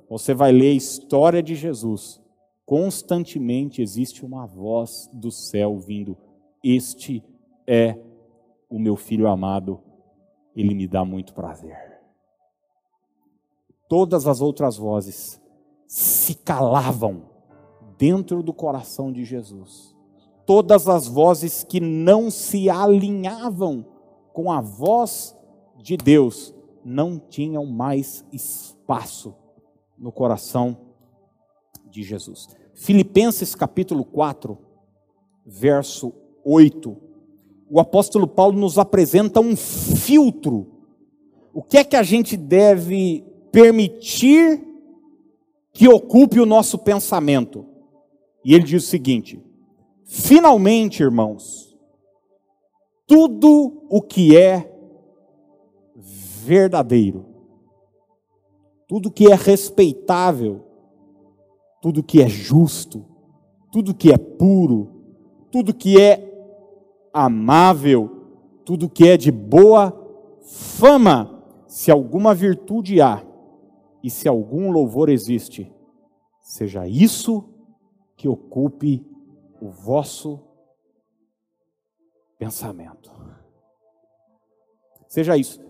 [0.09, 2.21] Você vai ler a história de Jesus.
[2.67, 6.17] Constantemente existe uma voz do céu vindo:
[6.63, 7.23] Este
[7.67, 7.97] é
[8.69, 9.81] o meu filho amado,
[10.55, 11.91] ele me dá muito prazer
[13.91, 15.43] todas as outras vozes
[15.85, 17.25] se calavam
[17.99, 19.90] dentro do coração de Jesus.
[20.51, 23.87] Todas as vozes que não se alinhavam
[24.33, 25.33] com a voz
[25.79, 26.53] de Deus
[26.85, 29.33] não tinham mais espaço
[29.97, 30.77] no coração
[31.89, 32.49] de Jesus.
[32.75, 34.59] Filipenses capítulo 4,
[35.47, 36.13] verso
[36.45, 36.97] 8.
[37.71, 40.67] O apóstolo Paulo nos apresenta um filtro.
[41.55, 44.67] O que é que a gente deve permitir
[45.73, 47.65] que ocupe o nosso pensamento.
[48.45, 49.41] E ele diz o seguinte:
[50.11, 51.73] finalmente, irmãos,
[53.07, 54.69] tudo o que é
[55.95, 57.27] verdadeiro,
[58.89, 60.65] tudo que é respeitável,
[61.81, 63.05] tudo que é justo,
[63.71, 64.91] tudo que é puro,
[65.49, 66.29] tudo que é
[67.15, 68.27] amável,
[68.65, 69.97] tudo que é de boa
[70.43, 73.25] fama, se alguma virtude há,
[74.03, 75.73] e se algum louvor existe,
[76.41, 77.45] seja isso
[78.17, 79.10] que ocupe
[79.61, 80.41] o vosso
[82.39, 83.11] pensamento.
[85.09, 85.61] Seja isso.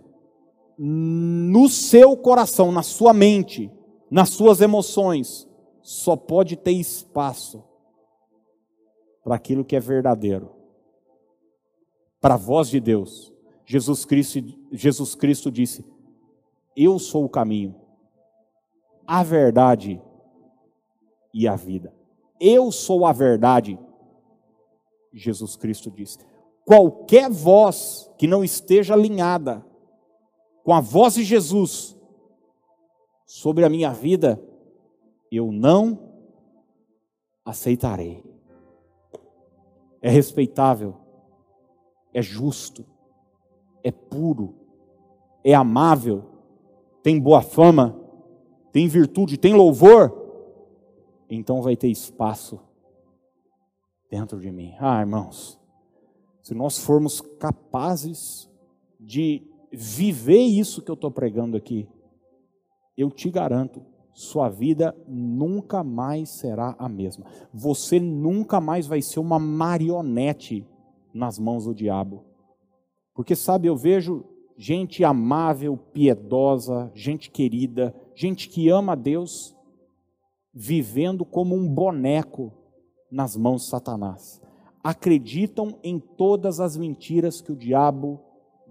[0.78, 3.70] No seu coração, na sua mente,
[4.10, 5.48] nas suas emoções,
[5.82, 7.64] só pode ter espaço
[9.22, 10.50] para aquilo que é verdadeiro.
[12.20, 13.32] Para a voz de Deus.
[13.64, 14.40] Jesus Cristo,
[14.72, 15.84] Jesus Cristo disse:
[16.76, 17.74] Eu sou o caminho,
[19.06, 20.00] a verdade
[21.32, 21.94] e a vida.
[22.40, 23.78] Eu sou a verdade,
[25.12, 26.18] Jesus Cristo disse.
[26.64, 29.64] Qualquer voz que não esteja alinhada
[30.64, 31.96] com a voz de Jesus
[33.26, 34.42] sobre a minha vida,
[35.30, 36.10] eu não
[37.44, 38.24] aceitarei.
[40.02, 40.96] É respeitável,
[42.14, 42.86] é justo,
[43.84, 44.54] é puro,
[45.44, 46.24] é amável,
[47.02, 47.98] tem boa fama,
[48.72, 50.19] tem virtude, tem louvor,
[51.30, 52.60] então vai ter espaço
[54.10, 54.74] dentro de mim.
[54.80, 55.58] Ah, irmãos,
[56.42, 58.50] se nós formos capazes
[58.98, 61.88] de viver isso que eu estou pregando aqui,
[62.96, 67.24] eu te garanto, sua vida nunca mais será a mesma.
[67.54, 70.66] Você nunca mais vai ser uma marionete
[71.14, 72.24] nas mãos do diabo.
[73.14, 74.24] Porque, sabe, eu vejo
[74.56, 79.56] gente amável, piedosa, gente querida, gente que ama a Deus,
[80.52, 82.52] vivendo como um boneco
[83.10, 84.40] nas mãos de Satanás.
[84.82, 88.20] Acreditam em todas as mentiras que o diabo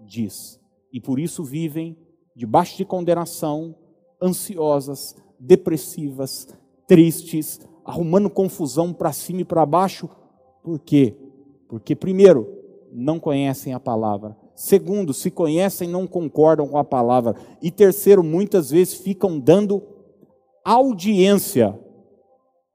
[0.04, 0.60] diz
[0.92, 1.96] e por isso vivem
[2.34, 3.74] debaixo de condenação,
[4.20, 6.48] ansiosas, depressivas,
[6.86, 10.08] tristes, arrumando confusão para cima e para baixo.
[10.62, 11.16] Por quê?
[11.68, 12.48] Porque, primeiro,
[12.92, 14.36] não conhecem a palavra.
[14.54, 17.34] Segundo, se conhecem, não concordam com a palavra.
[17.62, 19.82] E terceiro, muitas vezes ficam dando
[20.64, 21.78] audiência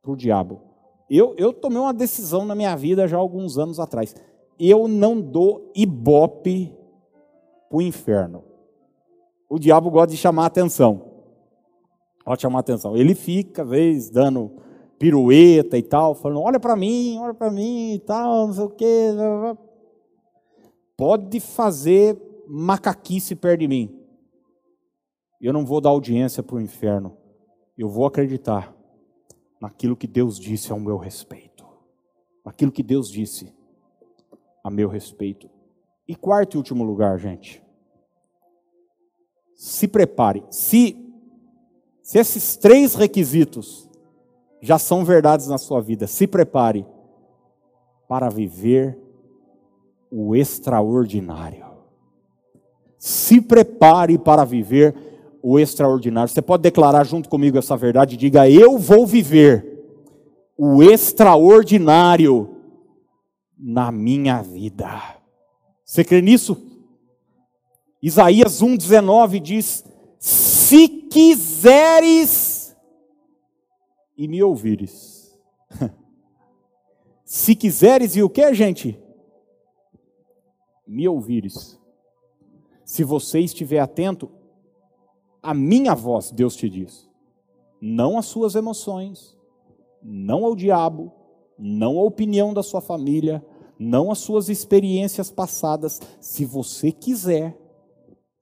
[0.01, 0.61] para o diabo.
[1.09, 4.15] Eu, eu tomei uma decisão na minha vida já há alguns anos atrás.
[4.59, 6.73] Eu não dou ibope
[7.69, 8.43] para o inferno.
[9.49, 11.13] O diabo gosta de chamar atenção.
[12.23, 12.97] Pode chamar atenção.
[12.97, 14.51] Ele fica, às vezes, dando
[14.97, 18.69] pirueta e tal, falando: olha para mim, olha para mim e tal, não sei o
[18.69, 19.11] quê
[20.97, 22.17] pode fazer
[22.47, 24.01] macaquice perto de mim.
[25.41, 27.17] Eu não vou dar audiência para o inferno.
[27.77, 28.73] Eu vou acreditar
[29.59, 31.65] naquilo que Deus disse ao meu respeito.
[32.43, 33.53] Naquilo que Deus disse
[34.63, 35.49] a meu respeito.
[36.07, 37.63] E quarto e último lugar, gente.
[39.55, 40.43] se prepare.
[40.49, 40.95] Se,
[42.01, 43.89] se esses três requisitos
[44.61, 46.85] já são verdades na sua vida, se prepare
[48.07, 48.97] para viver
[50.11, 51.65] o extraordinário.
[52.97, 55.14] Se prepare para viver
[55.47, 56.33] o extraordinário.
[56.33, 58.17] Você pode declarar junto comigo essa verdade?
[58.17, 59.85] Diga: Eu vou viver
[60.57, 62.63] o extraordinário
[63.55, 64.89] na minha vida.
[65.83, 66.57] Você crê nisso?
[68.01, 69.85] Isaías 1,19 diz:
[70.17, 72.75] Se quiseres
[74.17, 75.39] e me ouvires.
[77.23, 78.99] Se quiseres e o que, gente?
[80.87, 81.79] Me ouvires.
[82.83, 84.31] Se você estiver atento,
[85.45, 87.07] a minha voz, Deus te diz,
[87.79, 89.37] não as suas emoções,
[90.01, 91.11] não ao diabo,
[91.55, 93.45] não a opinião da sua família,
[93.77, 96.01] não as suas experiências passadas.
[96.19, 97.55] Se você quiser,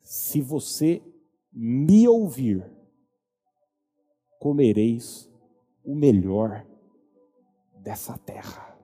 [0.01, 1.01] se você
[1.51, 2.65] me ouvir,
[4.39, 5.29] comereis
[5.83, 6.65] o melhor
[7.81, 8.77] dessa terra.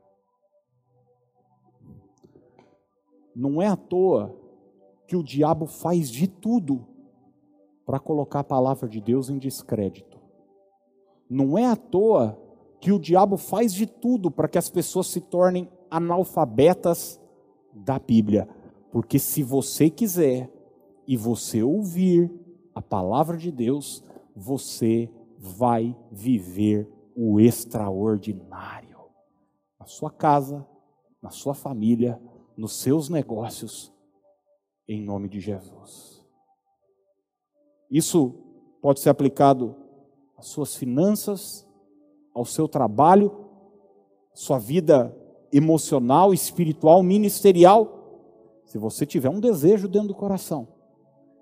[3.34, 4.36] Não é à toa
[5.08, 6.89] que o diabo faz de tudo
[7.90, 10.22] para colocar a palavra de Deus em descrédito.
[11.28, 12.40] Não é à toa
[12.80, 17.20] que o diabo faz de tudo para que as pessoas se tornem analfabetas
[17.74, 18.48] da Bíblia.
[18.92, 20.54] Porque se você quiser
[21.08, 22.32] e você ouvir
[22.76, 24.04] a palavra de Deus,
[24.36, 29.00] você vai viver o extraordinário.
[29.80, 30.64] Na sua casa,
[31.20, 32.22] na sua família,
[32.56, 33.92] nos seus negócios,
[34.88, 36.09] em nome de Jesus.
[37.90, 38.36] Isso
[38.82, 39.76] pode ser aplicado
[40.38, 41.68] às suas finanças,
[42.34, 43.46] ao seu trabalho,
[44.34, 45.16] sua vida
[45.52, 48.22] emocional, espiritual, ministerial.
[48.66, 50.68] Se você tiver um desejo dentro do coração,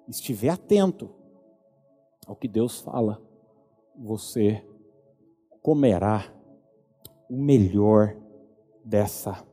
[0.08, 1.10] estiver atento
[2.26, 3.22] ao que Deus fala,
[3.96, 4.66] você
[5.62, 6.34] comerá
[7.30, 8.16] o melhor
[8.84, 9.46] dessa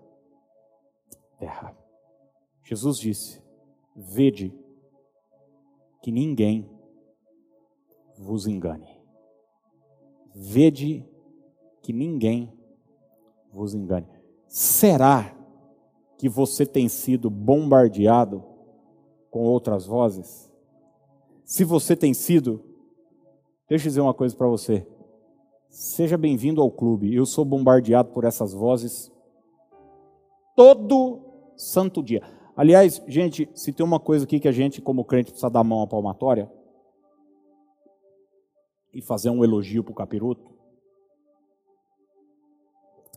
[1.38, 1.76] terra.
[2.62, 3.42] Jesus disse:
[3.94, 4.54] Vede
[6.02, 6.73] que ninguém
[8.18, 8.88] vos engane.
[10.34, 11.06] Vede
[11.82, 12.52] que ninguém
[13.52, 14.08] vos engane.
[14.48, 15.36] Será
[16.18, 18.42] que você tem sido bombardeado
[19.30, 20.50] com outras vozes?
[21.44, 22.64] Se você tem sido,
[23.68, 24.86] deixa eu dizer uma coisa para você.
[25.68, 27.14] Seja bem-vindo ao clube.
[27.14, 29.12] Eu sou bombardeado por essas vozes
[30.56, 31.20] todo
[31.56, 32.22] santo dia.
[32.56, 35.82] Aliás, gente, se tem uma coisa aqui que a gente, como crente, precisa dar mão
[35.82, 36.50] à palmatória
[38.94, 40.54] e fazer um elogio para o capiroto,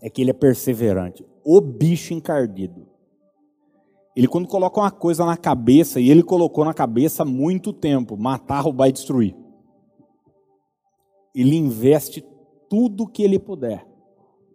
[0.01, 1.25] é que ele é perseverante.
[1.43, 2.87] O bicho encardido.
[4.15, 8.17] Ele, quando coloca uma coisa na cabeça, e ele colocou na cabeça há muito tempo:
[8.17, 9.35] matar, roubar e destruir.
[11.35, 12.25] Ele investe
[12.67, 13.87] tudo que ele puder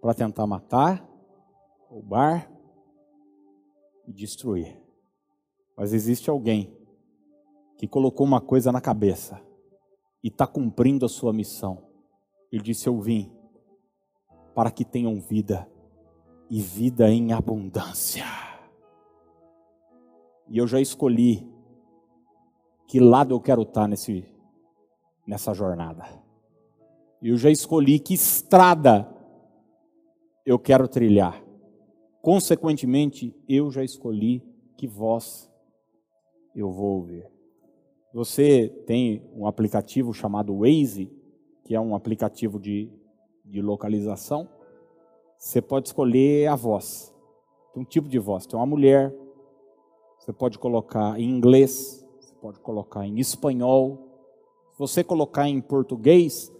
[0.00, 1.08] para tentar matar,
[1.88, 2.50] roubar
[4.06, 4.76] e destruir.
[5.76, 6.76] Mas existe alguém
[7.78, 9.40] que colocou uma coisa na cabeça
[10.22, 11.86] e está cumprindo a sua missão.
[12.50, 13.32] Ele disse: Eu vim
[14.54, 15.68] para que tenham vida
[16.50, 18.24] e vida em abundância.
[20.48, 21.50] E eu já escolhi
[22.86, 24.26] que lado eu quero estar nesse,
[25.26, 26.04] nessa jornada.
[27.22, 29.08] Eu já escolhi que estrada
[30.44, 31.42] eu quero trilhar.
[32.20, 34.42] Consequentemente, eu já escolhi
[34.76, 35.50] que voz
[36.54, 37.26] eu vou ouvir.
[38.12, 41.10] Você tem um aplicativo chamado Waze,
[41.64, 42.90] que é um aplicativo de
[43.44, 44.48] de localização,
[45.36, 47.12] você pode escolher a voz.
[47.72, 48.46] Tem um tipo de voz.
[48.46, 49.14] Tem uma mulher,
[50.18, 54.08] você pode colocar em inglês, você pode colocar em espanhol.
[54.72, 56.50] Se você colocar em português,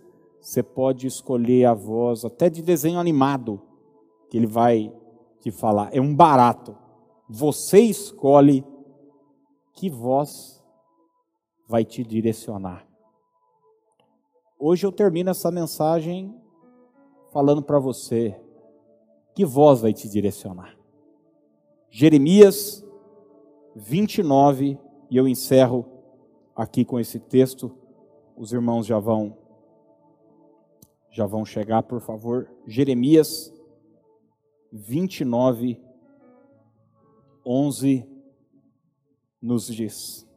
[0.40, 3.62] você pode escolher a voz até de desenho animado,
[4.28, 4.92] que ele vai
[5.40, 5.88] te falar.
[5.94, 6.76] É um barato.
[7.28, 8.64] Você escolhe
[9.72, 10.61] que voz
[11.72, 12.86] vai te direcionar.
[14.58, 16.38] Hoje eu termino essa mensagem
[17.32, 18.38] falando para você
[19.34, 20.76] que voz vai te direcionar.
[21.88, 22.84] Jeremias
[23.74, 24.78] 29,
[25.10, 25.86] e eu encerro
[26.54, 27.74] aqui com esse texto.
[28.36, 29.38] Os irmãos já vão
[31.10, 32.50] já vão chegar, por favor.
[32.66, 33.50] Jeremias
[34.70, 35.80] 29
[37.46, 38.06] 11
[39.40, 40.30] nos diz: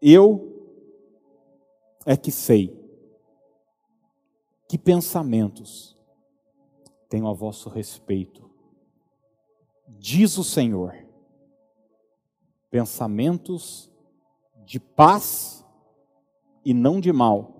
[0.00, 0.48] Eu
[2.06, 2.78] é que sei
[4.68, 5.96] que pensamentos
[7.08, 8.48] tenho a vosso respeito?
[9.86, 10.94] Diz o Senhor,
[12.70, 13.90] pensamentos
[14.64, 15.64] de paz
[16.64, 17.56] e não de mal,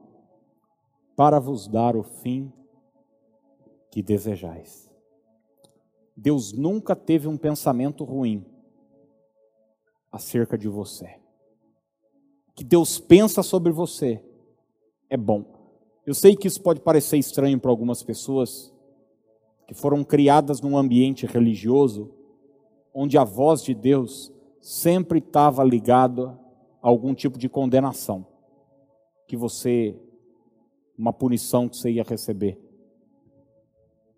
[1.17, 2.53] para vos dar o fim
[3.91, 4.89] que desejais.
[6.15, 8.45] Deus nunca teve um pensamento ruim
[10.13, 11.19] acerca de você.
[12.59, 14.21] Que Deus pensa sobre você
[15.09, 15.45] é bom.
[16.05, 18.75] Eu sei que isso pode parecer estranho para algumas pessoas
[19.69, 22.11] que foram criadas num ambiente religioso
[22.93, 26.37] onde a voz de Deus sempre estava ligada
[26.83, 28.27] a algum tipo de condenação
[29.29, 29.95] que você
[30.99, 32.59] uma punição que você ia receber.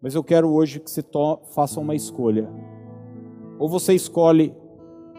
[0.01, 1.05] Mas eu quero hoje que você
[1.53, 2.49] faça uma escolha.
[3.59, 4.55] Ou você escolhe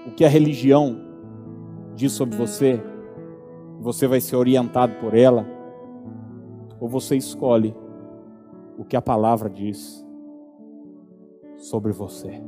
[0.07, 0.99] o que a religião
[1.95, 2.81] diz sobre você,
[3.81, 5.43] você vai ser orientado por ela,
[6.79, 7.75] ou você escolhe
[8.77, 10.05] o que a palavra diz
[11.57, 12.41] sobre você.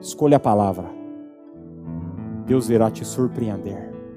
[0.00, 0.90] Escolha a palavra.
[2.46, 3.95] Deus irá te surpreender.